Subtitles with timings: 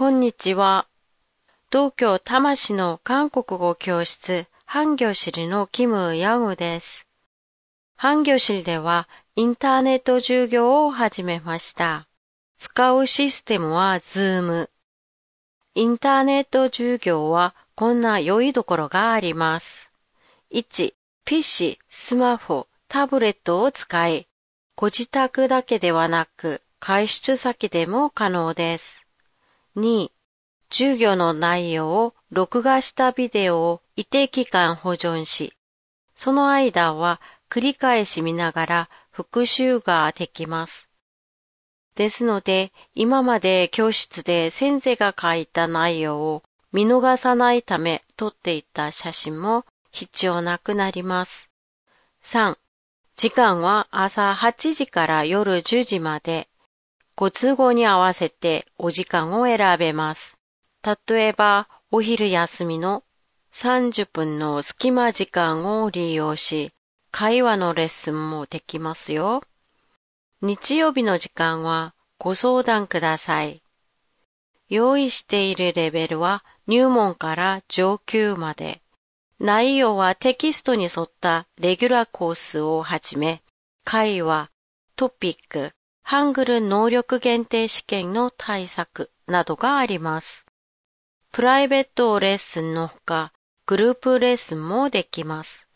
[0.00, 0.86] こんにちは。
[1.70, 7.06] 東京多摩市の韓国語教室、ハンギョシルのキム・ヤンウです。
[7.96, 12.08] ハンギョシルではインターネット授業を始めました。
[12.56, 14.70] 使うシステムはズーム。
[15.74, 19.92] インターネット授業はこんな良いところがあります。
[20.50, 20.94] 1、
[21.26, 24.28] PC、スマホ、タブレットを使い、
[24.76, 28.99] ご自宅だけではなく、外出先でも可能です。
[29.76, 30.10] 2、
[30.68, 35.52] 授業の内容を録画したビデオを一定期間保存し、
[36.14, 40.88] その間は繰り返し見ながら復習ができます。
[41.94, 51.50] ですので、今まで教室で先生が書いた内容を見逃さないため撮っていた写真も必要なくなります。
[52.22, 52.56] 3.
[53.16, 56.48] 時間は朝8時から夜10時まで、
[57.20, 60.38] ご都合に合わせてお時間を選べます。
[60.82, 63.04] 例えば、お昼休みの
[63.52, 66.72] 30分の隙間時間を利用し、
[67.10, 69.42] 会話のレッスンもできますよ。
[70.40, 73.62] 日曜日の時間はご相談ください。
[74.70, 78.80] 用意しているレベルは入門から上級まで。
[79.38, 83.42] 内容はテキストに沿ったレギュラーコースをはじめ、
[83.84, 84.50] 会話、
[84.96, 85.74] トピック、
[86.10, 90.44] ハングル能力限定試験の対策などがあります。
[91.30, 93.32] プライベートレッスンのほか、
[93.64, 95.68] グループレッスンもできます。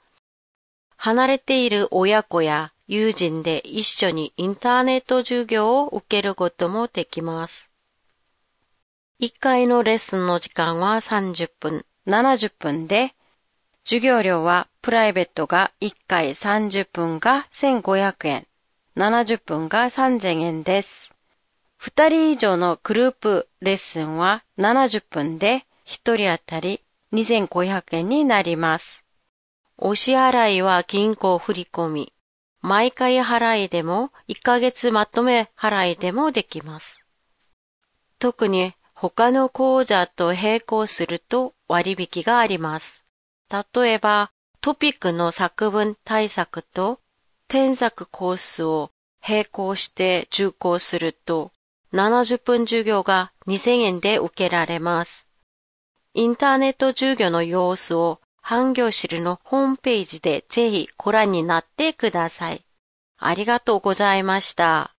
[0.97, 7.71] 離れている親子や友人で一緒にインターネット授業を受けることもできます。
[9.21, 13.15] 1回のレッスンの時間は30分、70分で、
[13.85, 18.47] 授業料はプライベートが1回30分が1500円、
[18.97, 21.11] 70分が3000円です。
[21.83, 26.81] 2人以上のグループレッスンは70分で1人当たり
[27.13, 29.05] 2500円になります。
[29.77, 32.09] お支払いは銀行振込、
[32.61, 37.05] 毎回払いでも1ヶ月まとめ払いでもできます。
[38.19, 43.05] 特に他の講座と並行すると割引があります。
[43.75, 44.31] 例えば、
[44.61, 47.01] トピックの作文対策と
[47.49, 48.91] 転作コースを
[49.27, 51.53] 並行して受講すると
[51.93, 55.29] 70分授業が2000円で受けられます。
[56.15, 62.65] インターネット授業の様子をハンギョシルのホームページでぜひご覧になってください。
[63.19, 64.94] ありがとうございました。